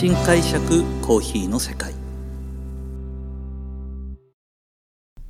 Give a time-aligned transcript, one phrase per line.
[0.00, 1.92] 新解釈コーヒーの世界。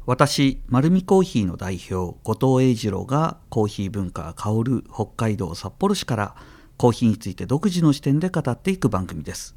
[0.07, 6.37] 私丸美コーヒーの代表後藤英二郎がコーヒー文化が香る北海道札幌市から
[6.77, 9.57] コーヒーについて独自の視点で語っていく番組です。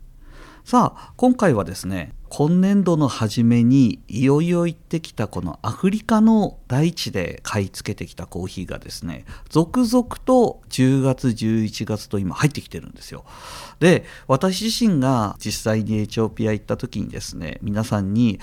[0.65, 13.25] さあ今回はですね今年度の初めにいよいよ行ってきたこのアフリカの大地で買い付けてきたコーヒーがですね続々と10月11月と今入ってきてるんですよ。
[13.81, 18.39] で私自身が実際にエチオピア行った時にですね皆さんに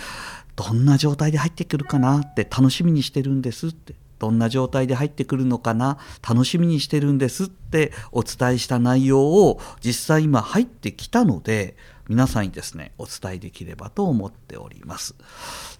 [0.56, 2.18] どんな状態で入ってくるかな？
[2.20, 3.94] って楽しみにしてるんですって。
[4.20, 5.96] どんな状態で入ってくるのかな？
[6.22, 11.74] 楽しみにしてるんですってお伝えした内容を実際今入ってきたので
[12.08, 15.14] 皆さんにですねお伝えできればと思っております。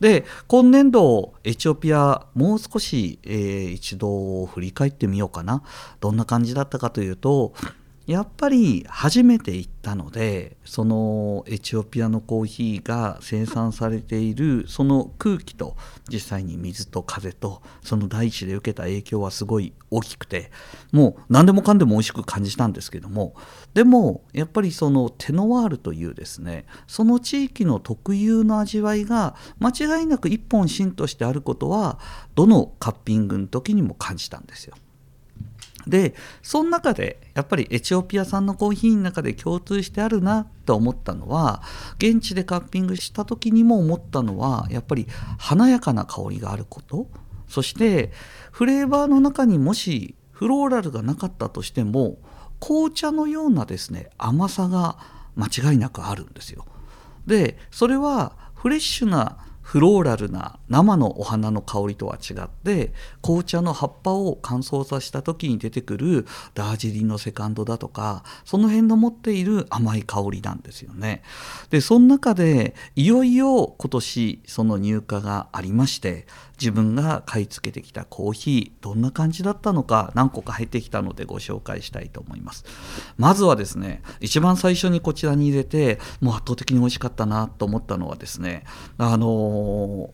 [0.00, 5.62] で今年度エチオピアもう少し、えー、一度振り返ってみようかな。
[6.00, 7.52] どんな感じだったかというと
[8.10, 15.76] やっぱり初めて行ったのでそのエチオピアのコーヒーが生産されているその空気と
[16.08, 20.50] 実際に水と風とその大地で受けた影響はすごい大きくて
[20.90, 23.36] もう何でもかんでも美味しく感じたんですけども
[23.74, 32.00] でもやっぱりそのテノワールというですねその地域の特有の味わいが間違いなく一本芯としてあることは
[32.34, 34.74] どのカッピングの時にも感じたんですよ。
[35.86, 41.62] でその中でやっぱりエチオピア産のコーヒーの中で共通してあるなと思ったのは
[41.98, 45.06] 現地でカッピングした時にも思ったのはやっぱり
[45.38, 47.06] 華やかな香りがあること
[47.48, 48.12] そして
[48.52, 52.18] フレーバーの中にもしフローラルがなかったとしても
[52.60, 54.98] 紅茶のようなですね甘さが
[55.36, 56.66] 間違いなくあるんですよ。
[57.26, 59.38] でそれはフレッシュな
[59.70, 71.22] フローラルな生のお花の香りとは違って紅茶の葉っぱを乾燥させた時に出てくるダージリンのセカンドだとかその辺の持っている甘い香りなんですよね。
[71.70, 76.26] でその中でいよいよ今年その入荷がありまして
[76.60, 82.66] 自分が買い付けてきたコーヒーどんな感じだったのか何個か入ってきたのでご紹介したいと思います
[83.16, 88.64] まずはですね一番最初にこちらに入れてもう圧倒的に美味しかったなと思ったのはですね
[88.98, 90.10] あのの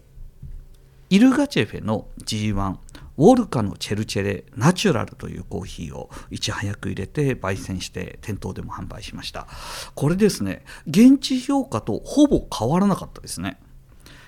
[1.09, 2.77] イルガチェフェの G1
[3.19, 9.47] ウォルカのチェルチェレナチュラルというコーヒーをいち早く入れて焙煎して店頭でも販売しました。
[9.95, 13.59] これですね現地評価とほぼ変わらなかったですね、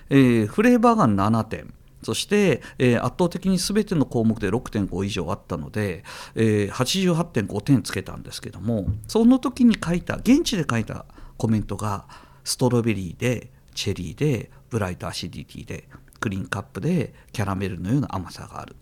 [0.09, 1.75] えー、フレーバーが7点。
[2.03, 6.05] そして、えー、圧倒的に全ての項目で6.5以上あったので、
[6.37, 11.07] えー、88.5点つけたんですけどもその時に書いた現地で書いた
[11.37, 12.07] コメントが
[12.45, 15.89] ストロベリーでチェリーで bright acidity で
[16.21, 18.77] clean cup でキャラメルのような甘さがある。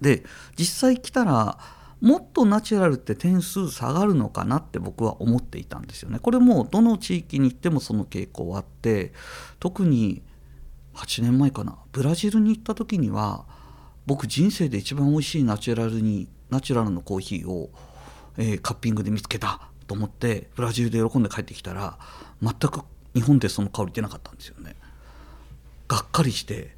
[0.00, 0.24] で
[0.58, 1.58] 実際来たら
[2.00, 6.18] もっとナチュラルって点数下がるのかなって僕は思っていたんですよね。
[6.18, 9.12] これもどの地域に行ってもその傾向はあって
[9.60, 10.22] 特に
[10.94, 13.46] 8年前かなブラジルに行った時には
[14.06, 17.70] 僕人生で一番美味しいナチュラルにナチュラルのコーヒーを、
[18.36, 21.98] えー、カッピングで見つけたと思ってブラジルで喜んで帰ってきたら
[22.42, 22.80] 全く
[23.14, 24.74] 日本でその香り出なかったんですよね。
[25.92, 26.74] がっかりして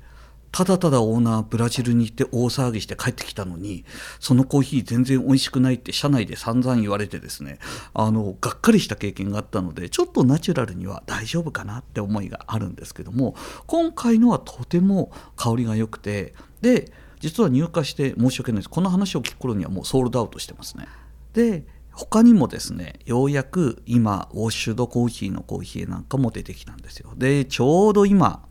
[0.50, 3.84] ただただオーナーブラジルに行って大騒ぎして帰ってきたのに
[4.18, 7.60] そのコーヒー全然美味しくないって社内で散々言われてですね
[7.92, 13.36] あのがっかりした経験があったのでちょっとナチュラルには大丈夫かなって思いがあるんですけども
[13.66, 20.88] 今回のはとても香りが良くてで実は入荷して申し訳ないですこの話を聞く頃にはもうソールドアウトしてますね。
[21.34, 28.42] で他にもですねようやく今ウォッシュドコーヒーのコーヒーなんかも出てきたんですよでちょうど今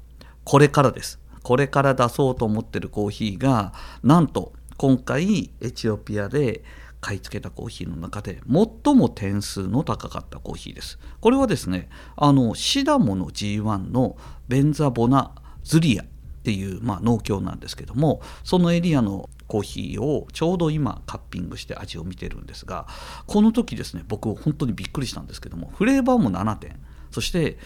[0.44, 6.64] これからですこれから出そうと思ってるコーヒーがなんと今回エチオピアで
[7.02, 10.98] 買い付けたコーヒーの中で最も点数の高かったコーヒーです。
[11.20, 14.16] これはですねあのシダモの G1 の
[14.48, 15.32] ベンザボナ
[15.64, 16.06] ズリアっ
[16.44, 22.88] ていう、まあ、農協なんですけどもそのエリアのコーヒーをちょうど今カッピングして味を見てるんですが
[23.28, 26.78] この時ですね僕本当にびっくりしたんですけどもフレーバーも7点
[27.12, 27.58] そして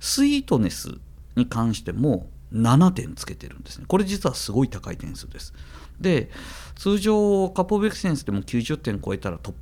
[0.00, 0.98] スイートネス
[1.36, 3.84] に関しても7点つけてるんですね。
[3.88, 5.52] これ実はすごい高い点数です。
[6.00, 6.30] で
[6.74, 9.54] 通常カポベクセンスでも90点超えたらトッ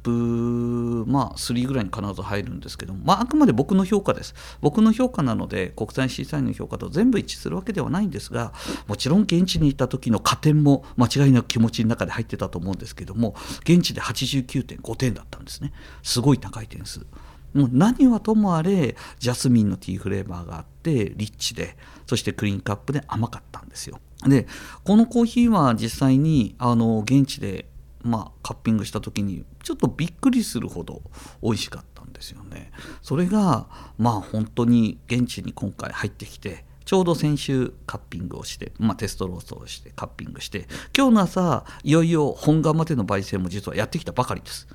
[1.04, 4.34] プまあ3ぐらいに必ず入るんですけども、まあ、あくまで僕の評価です。
[4.60, 8.52] 僕の評価なので国際審査員の評価と全部一致するわけではないんですが
[8.86, 15.72] もちろん現地に行った時の加点も間違いなく気持ちの中で入ってたと思うんですけども現地で89.5点だったんですね。
[16.02, 17.06] すごい高い点数。
[17.54, 21.76] もう何はともあれジャスミンのティーフレーバーがあってリッチで
[22.06, 24.46] そしてクリーンカップで甘かったんですよで
[24.84, 27.66] このコーヒーは実際にあの現地で
[28.04, 31.02] まあ、カッピングした時にちょっとびっくりするほど
[31.42, 32.72] 美味しかったんですよね。
[33.00, 40.66] それがまあ本当に現地に今回入ってきてちょうど先週カッピングをして、まあ、テストローストをしてカッピングして
[40.96, 44.68] 今日の朝いよいよ本窯での焙煎も実はやってきたばかりです。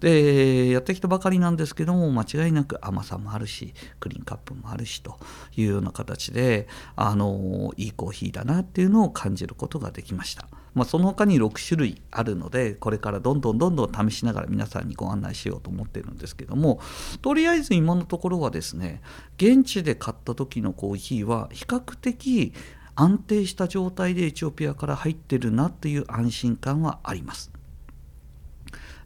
[0.00, 5.18] でやってきたばかりなんですけども間違いなく甘さもあるしクリーンカップもあるしと
[5.56, 6.66] いうような形で
[6.96, 10.48] あのいいコーヒーだなっていうのを感じることができました。
[10.72, 16.80] まあ、その他に6種類あるのでこれからどんどんどんどん試しながら皆さんにご案内しようと思ってるんですけども
[17.22, 19.02] とりあえず今のところはですね
[19.36, 22.52] 現地で買った時のコーヒーは比較的
[22.94, 27.50] 安定した状態でエチオピアから入ってるなっていう安心感はあります。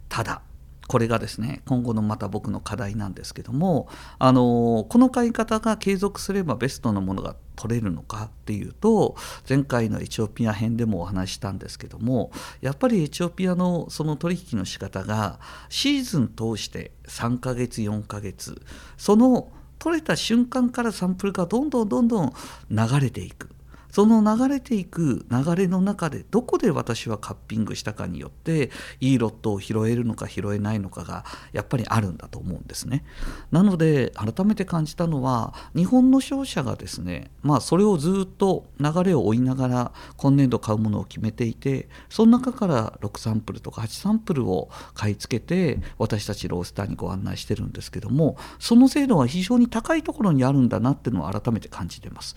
[0.09, 0.43] ただ
[0.87, 3.89] これがですね今後のまた僕の課題なんですけども
[4.19, 9.17] あのこの買い方が継続すればベストなものが取れるのかっていうと
[9.49, 15.39] 前回のエチオピア編でもお話したんですけどもやっぱりエチオピアのその取引の仕方が
[15.69, 18.61] シーズン通して3ヶ月4ヶ月
[18.97, 19.49] その
[19.79, 22.33] 取れた瞬間からサンプルがどんどんどんどん
[22.71, 23.54] 流れていく。
[23.95, 33.05] その流れていく流れの中でどこで私はカッピングしたかによっていいロットを拾えるのか拾えないのかがやっぱりあるんだと思うんですね。
[33.53, 52.35] なので改めて感じたのは日本の商社がですねまあそれをずっと流れを追いながら今年度買うものを決めていてその中から6サンプルとか8サンプルを買い付けて私たちロースターにご案内してるんですけどもその精度は非常に高いところにあるんだなっていうのを改めて感じてます。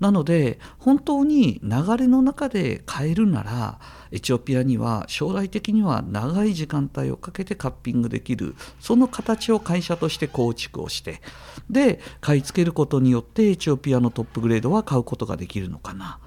[0.00, 11.20] なので本当に流れの中で変えるならエチオピアには将来的には長い時間帯をかけてカッピングできるその形を会社として構築をして
[11.70, 16.20] で買い付けることによってエチオピアのトップグレードは買うことができるのかな。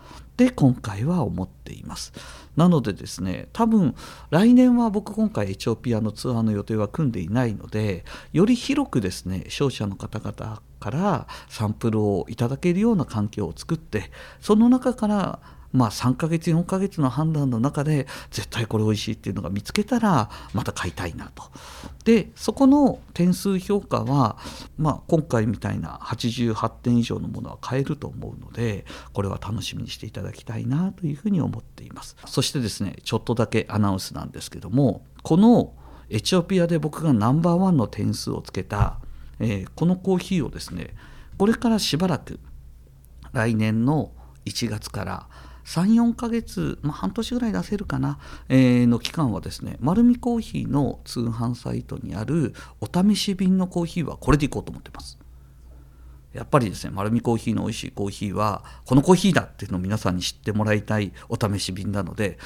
[0.45, 2.13] って今回は思っています。
[2.55, 3.93] なのでですね多分
[4.29, 15.39] 来年は僕今回エチオピアのツアーの予定は組んでいないのでより広くですね商社の方々からサンプルをいただけるような環境を作ってその中から
[15.71, 21.43] まあ、3ヶ月4ヶ月の判断の中で絶対これ美味しいっていうのが見つけたらまた買いたいなと。
[22.05, 24.37] でそこの点数評価は、
[24.79, 32.15] まあ、今回みたいな88点以上のものは買えると思うのでこれは楽しみにしていただきたいなというふうに思っています。
[32.25, 35.73] そしてですねちょっとだけアナウンスなんですけどもこの
[36.09, 38.99] エチオピアで僕がナンバーワンの点数をつけた、
[39.39, 40.95] えー、このコーヒーをですね
[41.37, 42.39] これからしばらく
[43.33, 44.11] 来年の
[44.45, 45.27] 1月から
[45.69, 48.17] 34ヶ月、まあ、半年ぐらい出せるかな、
[48.49, 55.19] えー、の期間はですね丸るコーヒーの通販サイトにあるお試し便のコーヒーはこれでいこうと思ってます。
[56.33, 62.37] やっぱりですね丸るコーヒーの美味しいコーヒーはこのコーヒーだっていうのを皆さんに知ってもらいたいお試し便なので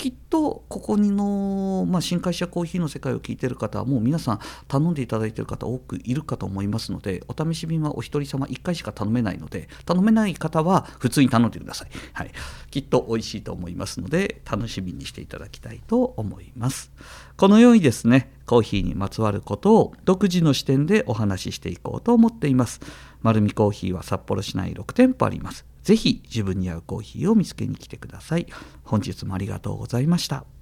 [0.00, 12.30] きっとここにの、まあ、新会社コーヒーの世界を聞いてる方はもう皆さん頼んでいただいてる方多くいるかと思いますのでお試し便はお一人様1回しか頼めないので頼めない方は普通に頼んでください、はい、
[12.70, 16.90] きっと美味しいと思いますので楽しみにしていただきたいと思います。
[17.36, 22.80] このようにですねコーヒーにまつわることを独自の視点でお話ししていこうと思っています。
[23.20, 25.66] 丸るコーヒーは札幌市内6店舗あります。
[25.90, 28.46] ぜひ自分に合うコーヒーを見つけに来てください。
[28.84, 30.59] 本日もありがとうございました。